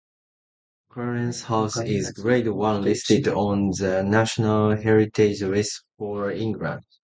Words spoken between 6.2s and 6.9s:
England.